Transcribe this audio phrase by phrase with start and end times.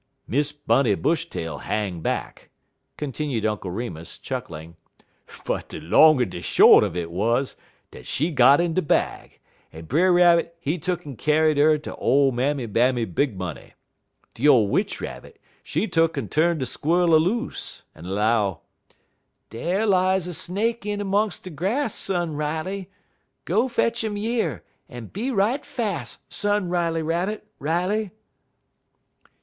[0.27, 2.49] "Miss Bunny Bushtail hang back,"
[2.97, 4.75] continued Uncle Remus, chuckling;
[5.45, 7.55] "but de long en de short un it wuz
[7.91, 9.37] dat she got in de bag,
[9.71, 13.75] en Brer Rabbit he tuck'n kyar'd 'er ter ole Mammy Bammy Big Money.
[14.33, 18.61] De ole Witch Rabbit, she tuck'n tu'n de squer'l a loose, en 'low:
[19.51, 22.89] "'Dar lies a snake in 'mungs' de grass, Son Riley;
[23.45, 28.09] go fetch 'im yer, en be right fas', Son Riley Rabbit, Riley.'